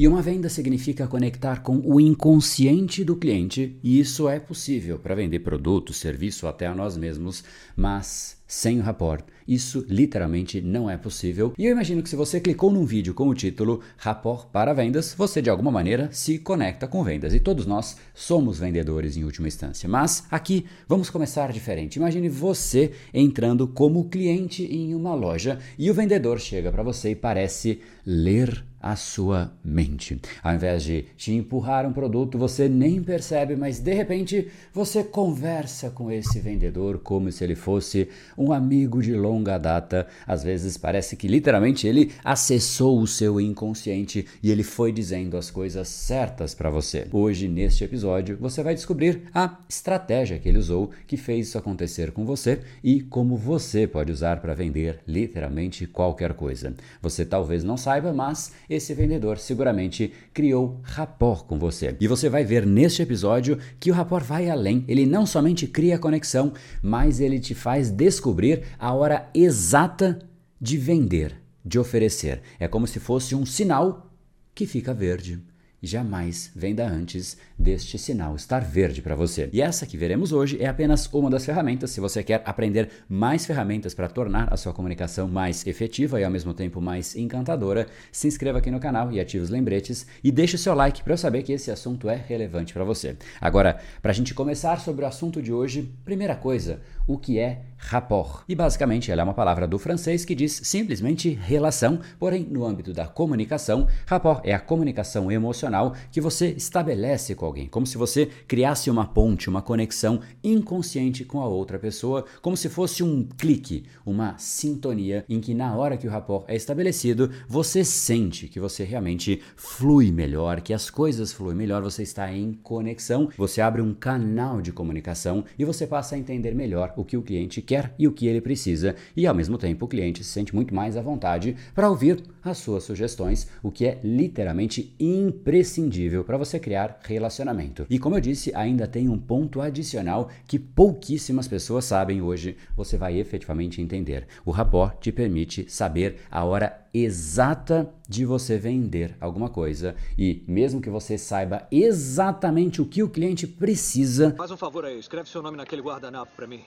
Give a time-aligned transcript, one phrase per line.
[0.00, 5.14] E uma venda significa conectar com o inconsciente do cliente, e isso é possível para
[5.14, 7.44] vender produto, serviço até a nós mesmos,
[7.76, 9.22] mas sem o rapport.
[9.50, 11.52] Isso literalmente não é possível.
[11.58, 15.12] E eu imagino que se você clicou num vídeo com o título Rapport para Vendas,
[15.12, 17.34] você de alguma maneira se conecta com vendas.
[17.34, 19.88] E todos nós somos vendedores em última instância.
[19.88, 21.96] Mas aqui vamos começar diferente.
[21.96, 27.16] Imagine você entrando como cliente em uma loja e o vendedor chega para você e
[27.16, 30.18] parece ler a sua mente.
[30.42, 35.90] Ao invés de te empurrar um produto, você nem percebe, mas de repente você conversa
[35.90, 38.08] com esse vendedor como se ele fosse
[38.38, 40.06] um amigo de longa data.
[40.26, 45.50] Às vezes parece que literalmente ele acessou o seu inconsciente e ele foi dizendo as
[45.50, 47.06] coisas certas para você.
[47.12, 52.12] Hoje, neste episódio, você vai descobrir a estratégia que ele usou que fez isso acontecer
[52.12, 56.74] com você e como você pode usar para vender literalmente qualquer coisa.
[57.02, 61.96] Você talvez não saiba, mas esse vendedor seguramente criou rapport com você.
[62.00, 64.84] E você vai ver neste episódio que o rapport vai além.
[64.88, 66.52] Ele não somente cria conexão,
[66.82, 70.18] mas ele te faz descobrir a hora exata
[70.60, 72.42] de vender, de oferecer.
[72.58, 74.12] É como se fosse um sinal
[74.54, 75.42] que fica verde
[75.82, 79.48] jamais venda antes deste sinal estar verde para você.
[79.52, 81.90] E essa que veremos hoje é apenas uma das ferramentas.
[81.90, 86.30] Se você quer aprender mais ferramentas para tornar a sua comunicação mais efetiva e ao
[86.30, 90.56] mesmo tempo mais encantadora, se inscreva aqui no canal e ative os lembretes e deixe
[90.56, 93.16] o seu like para eu saber que esse assunto é relevante para você.
[93.40, 97.62] Agora, para a gente começar sobre o assunto de hoje, primeira coisa, o que é
[97.76, 98.44] rapport?
[98.48, 102.92] E basicamente ela é uma palavra do francês que diz simplesmente relação, porém no âmbito
[102.92, 107.96] da comunicação, rapport é a comunicação emocional emocional que você estabelece com alguém, como se
[107.96, 113.26] você criasse uma ponte, uma conexão inconsciente com a outra pessoa, como se fosse um
[113.38, 118.58] clique, uma sintonia em que na hora que o rapport é estabelecido, você sente que
[118.58, 123.80] você realmente flui melhor, que as coisas fluem melhor, você está em conexão, você abre
[123.80, 127.94] um canal de comunicação e você passa a entender melhor o que o cliente quer
[127.98, 130.96] e o que ele precisa, e ao mesmo tempo o cliente se sente muito mais
[130.96, 136.58] à vontade para ouvir as suas sugestões, o que é literalmente impressionante imprescindível para você
[136.58, 137.86] criar relacionamento.
[137.90, 142.96] E como eu disse, ainda tem um ponto adicional que pouquíssimas pessoas sabem hoje, você
[142.96, 144.26] vai efetivamente entender.
[144.44, 150.80] O rapport te permite saber a hora exata de você vender alguma coisa e mesmo
[150.80, 154.34] que você saiba exatamente o que o cliente precisa.
[154.36, 156.62] Faz um favor aí, escreve seu nome naquele guardanapo para mim.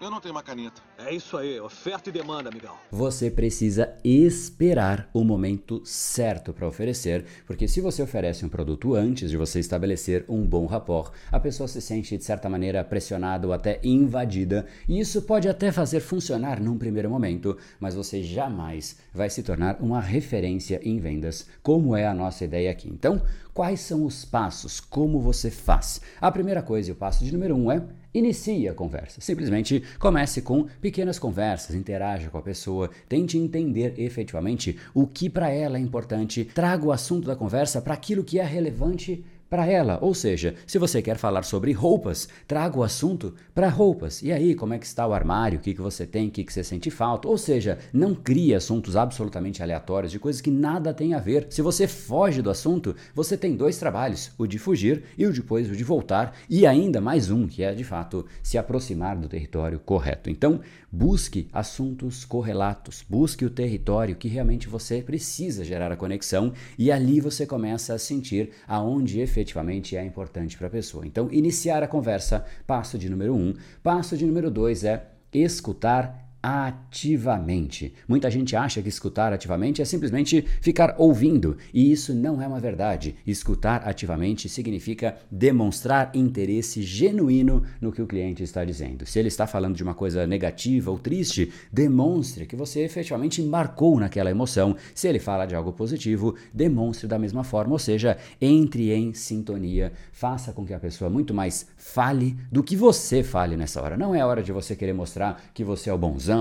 [0.00, 0.80] Eu não tenho uma caneta.
[0.96, 2.76] É isso aí, oferta e demanda, amigão.
[2.88, 9.28] Você precisa esperar o momento certo para oferecer, porque se você oferece um produto antes
[9.28, 13.52] de você estabelecer um bom rapport, a pessoa se sente de certa maneira pressionada ou
[13.52, 19.28] até invadida, e isso pode até fazer funcionar num primeiro momento, mas você jamais vai
[19.28, 22.88] se tornar uma referência em vendas, como é a nossa ideia aqui.
[22.88, 23.20] Então,
[23.58, 24.78] quais são os passos?
[24.78, 26.00] Como você faz?
[26.20, 27.82] A primeira coisa, e o passo de número um é
[28.14, 29.20] Inicie a conversa.
[29.20, 35.50] Simplesmente comece com pequenas conversas, interaja com a pessoa, tente entender efetivamente o que para
[35.50, 39.98] ela é importante, traga o assunto da conversa para aquilo que é relevante para ela.
[40.00, 44.22] Ou seja, se você quer falar sobre roupas, traga o assunto para roupas.
[44.22, 45.58] E aí, como é que está o armário?
[45.58, 46.28] O que, que você tem?
[46.28, 47.26] O que, que você sente falta?
[47.26, 51.46] Ou seja, não crie assuntos absolutamente aleatórios de coisas que nada tem a ver.
[51.50, 55.70] Se você foge do assunto, você tem dois trabalhos: o de fugir e o depois
[55.70, 59.80] o de voltar, e ainda mais um, que é de fato se aproximar do território
[59.80, 60.28] correto.
[60.28, 60.60] Então,
[60.90, 67.20] busque assuntos correlatos, busque o território que realmente você precisa gerar a conexão, e ali
[67.20, 71.06] você começa a sentir aonde efetivamente é importante para a pessoa.
[71.06, 73.54] Então, iniciar a conversa, passo de número um.
[73.82, 77.92] Passo de número dois é escutar ativamente.
[78.06, 82.60] Muita gente acha que escutar ativamente é simplesmente ficar ouvindo, e isso não é uma
[82.60, 83.16] verdade.
[83.26, 89.04] Escutar ativamente significa demonstrar interesse genuíno no que o cliente está dizendo.
[89.04, 93.98] Se ele está falando de uma coisa negativa ou triste, demonstre que você efetivamente embarcou
[93.98, 94.76] naquela emoção.
[94.94, 99.92] Se ele fala de algo positivo, demonstre da mesma forma, ou seja, entre em sintonia,
[100.12, 103.96] faça com que a pessoa muito mais fale do que você fale nessa hora.
[103.96, 105.98] Não é hora de você querer mostrar que você é o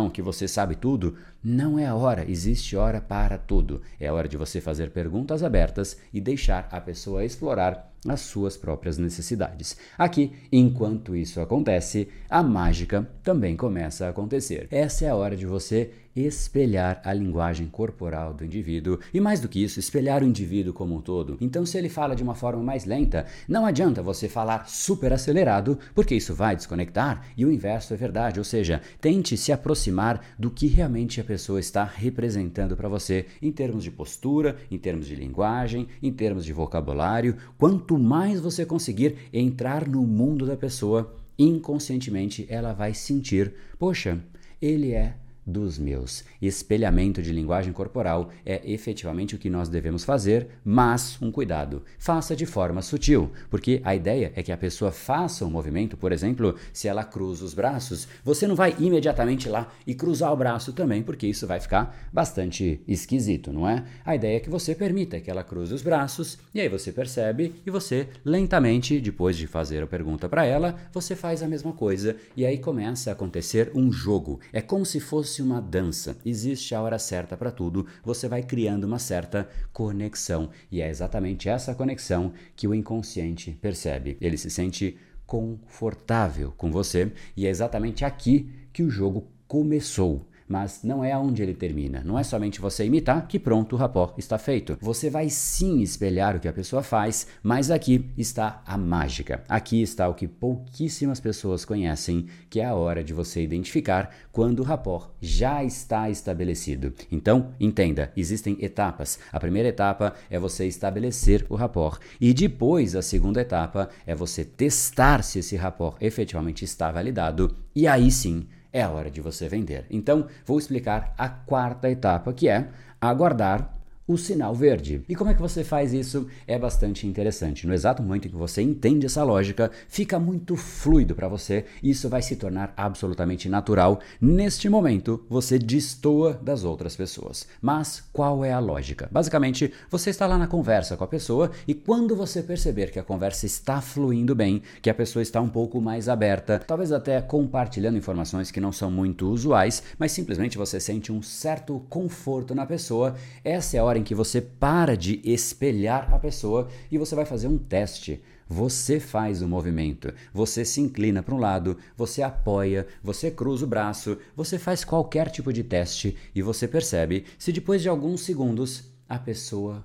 [0.09, 3.81] que você sabe tudo, não é a hora, existe hora para tudo.
[3.99, 8.97] É hora de você fazer perguntas abertas e deixar a pessoa explorar as suas próprias
[8.97, 9.77] necessidades.
[9.97, 14.67] Aqui, enquanto isso acontece, a mágica também começa a acontecer.
[14.71, 15.91] Essa é a hora de você
[16.25, 20.95] espelhar a linguagem corporal do indivíduo e mais do que isso, espelhar o indivíduo como
[20.95, 21.37] um todo.
[21.39, 25.77] Então, se ele fala de uma forma mais lenta, não adianta você falar super acelerado,
[25.93, 30.49] porque isso vai desconectar, e o inverso é verdade, ou seja, tente se aproximar do
[30.49, 35.15] que realmente a pessoa está representando para você em termos de postura, em termos de
[35.15, 37.37] linguagem, em termos de vocabulário.
[37.57, 44.19] Quanto mais você conseguir entrar no mundo da pessoa, inconscientemente ela vai sentir: poxa,
[44.59, 45.15] ele é
[45.47, 46.25] dos meus.
[46.41, 52.35] Espelhamento de linguagem corporal é efetivamente o que nós devemos fazer, mas um cuidado, faça
[52.35, 56.55] de forma sutil, porque a ideia é que a pessoa faça um movimento, por exemplo,
[56.73, 61.01] se ela cruza os braços, você não vai imediatamente lá e cruzar o braço também,
[61.01, 63.85] porque isso vai ficar bastante esquisito, não é?
[64.05, 67.55] A ideia é que você permita que ela cruze os braços e aí você percebe
[67.65, 72.15] e você lentamente, depois de fazer a pergunta para ela, você faz a mesma coisa
[72.35, 74.39] e aí começa a acontecer um jogo.
[74.51, 76.17] É como se fosse fosse uma dança.
[76.25, 80.49] Existe a hora certa para tudo, você vai criando uma certa conexão.
[80.71, 84.17] E é exatamente essa conexão que o inconsciente percebe.
[84.19, 90.81] Ele se sente confortável com você e é exatamente aqui que o jogo começou mas
[90.83, 92.01] não é aonde ele termina.
[92.03, 94.77] Não é somente você imitar que pronto, o rapó está feito.
[94.81, 99.43] Você vai sim espelhar o que a pessoa faz, mas aqui está a mágica.
[99.49, 104.59] Aqui está o que pouquíssimas pessoas conhecem, que é a hora de você identificar quando
[104.59, 106.93] o rapó já está estabelecido.
[107.11, 109.19] Então, entenda, existem etapas.
[109.31, 114.43] A primeira etapa é você estabelecer o rapó e depois a segunda etapa é você
[114.43, 118.47] testar se esse rapó efetivamente está validado e aí sim
[118.77, 119.85] é hora de você vender.
[119.89, 122.69] Então, vou explicar a quarta etapa, que é
[123.01, 123.76] aguardar
[124.07, 125.01] o sinal verde.
[125.09, 126.27] E como é que você faz isso?
[126.47, 127.67] É bastante interessante.
[127.67, 131.89] No exato momento em que você entende essa lógica, fica muito fluido para você e
[131.89, 133.99] isso vai se tornar absolutamente natural.
[134.21, 137.47] Neste momento, você destoa das outras pessoas.
[137.61, 139.09] Mas qual é a lógica?
[139.11, 143.03] Basicamente, você está lá na conversa com a pessoa e quando você perceber que a
[143.03, 147.97] conversa está fluindo bem, que a pessoa está um pouco mais aberta, talvez até compartilhando
[147.97, 153.15] informações que não são muito usuais, mas simplesmente você sente um certo conforto na pessoa,
[153.43, 157.15] essa é a hora hora em que você para de espelhar a pessoa e você
[157.15, 158.21] vai fazer um teste.
[158.47, 163.67] Você faz o movimento, você se inclina para um lado, você apoia, você cruza o
[163.67, 168.85] braço, você faz qualquer tipo de teste e você percebe se depois de alguns segundos
[169.09, 169.83] a pessoa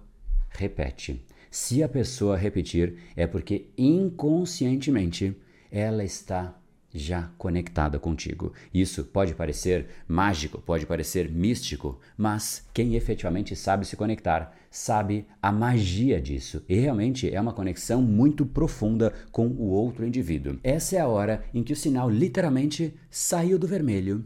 [0.51, 1.25] repete.
[1.51, 5.37] Se a pessoa repetir, é porque inconscientemente
[5.71, 6.57] ela está
[6.93, 8.53] já conectada contigo.
[8.73, 15.53] Isso pode parecer mágico, pode parecer místico, mas quem efetivamente sabe se conectar sabe a
[15.53, 20.59] magia disso e realmente é uma conexão muito profunda com o outro indivíduo.
[20.65, 24.25] Essa é a hora em que o sinal literalmente saiu do vermelho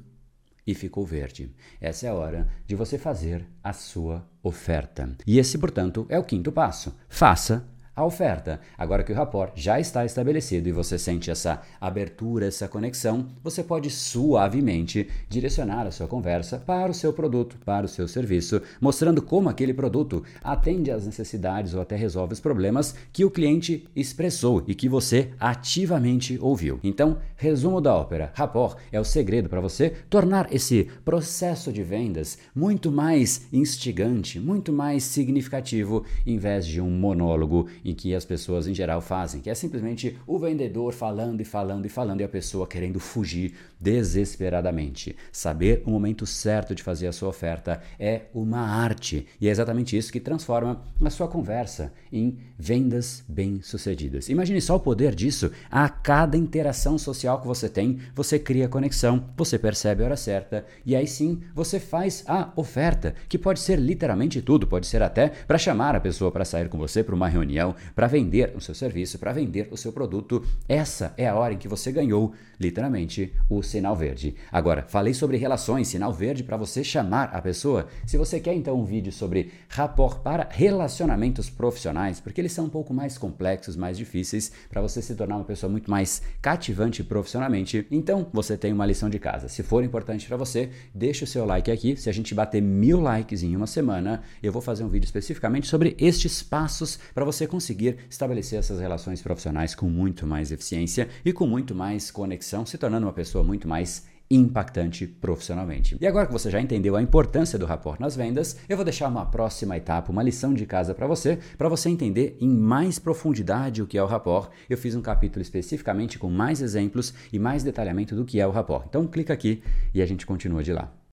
[0.66, 1.50] e ficou verde.
[1.80, 5.16] Essa é a hora de você fazer a sua oferta.
[5.26, 6.94] E esse, portanto, é o quinto passo.
[7.08, 8.60] Faça a oferta.
[8.76, 13.64] Agora que o rapport já está estabelecido e você sente essa abertura, essa conexão, você
[13.64, 19.22] pode suavemente direcionar a sua conversa para o seu produto, para o seu serviço, mostrando
[19.22, 24.62] como aquele produto atende às necessidades ou até resolve os problemas que o cliente expressou
[24.66, 26.78] e que você ativamente ouviu.
[26.84, 32.38] Então, resumo da ópera: rapport é o segredo para você tornar esse processo de vendas
[32.54, 38.66] muito mais instigante, muito mais significativo, em vez de um monólogo em que as pessoas
[38.66, 42.28] em geral fazem, que é simplesmente o vendedor falando e falando e falando e a
[42.28, 45.14] pessoa querendo fugir desesperadamente.
[45.30, 49.96] Saber o momento certo de fazer a sua oferta é uma arte e é exatamente
[49.96, 54.28] isso que transforma a sua conversa em vendas bem-sucedidas.
[54.28, 55.52] Imagine só o poder disso.
[55.70, 60.64] A cada interação social que você tem, você cria conexão, você percebe a hora certa
[60.84, 65.28] e aí sim você faz a oferta, que pode ser literalmente tudo, pode ser até
[65.28, 68.74] para chamar a pessoa para sair com você para uma reunião, para vender o seu
[68.74, 70.44] serviço, para vender o seu produto.
[70.68, 74.34] Essa é a hora em que você ganhou, literalmente, o sinal verde.
[74.50, 77.86] Agora, falei sobre relações, sinal verde para você chamar a pessoa.
[78.06, 82.70] Se você quer então um vídeo sobre rapport para relacionamentos profissionais, porque eles são um
[82.70, 87.86] pouco mais complexos, mais difíceis, para você se tornar uma pessoa muito mais cativante profissionalmente,
[87.90, 89.48] então você tem uma lição de casa.
[89.48, 91.96] Se for importante para você, deixa o seu like aqui.
[91.96, 95.66] Se a gente bater mil likes em uma semana, eu vou fazer um vídeo especificamente
[95.66, 97.65] sobre estes passos para você conseguir
[98.08, 103.06] estabelecer essas relações profissionais com muito mais eficiência e com muito mais conexão, se tornando
[103.06, 105.96] uma pessoa muito muito mais impactante profissionalmente.
[106.00, 109.08] E agora que você já entendeu a importância do rapport nas vendas, eu vou deixar
[109.08, 113.82] uma próxima etapa, uma lição de casa para você, para você entender em mais profundidade
[113.82, 114.50] o que é o rapport.
[114.68, 118.50] Eu fiz um capítulo especificamente com mais exemplos e mais detalhamento do que é o
[118.50, 118.84] rapport.
[118.88, 119.62] Então clica aqui
[119.94, 121.05] e a gente continua de lá.